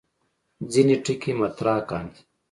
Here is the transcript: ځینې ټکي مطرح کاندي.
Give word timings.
ځینې 0.71 0.95
ټکي 1.03 1.31
مطرح 1.41 1.77
کاندي. 1.89 2.21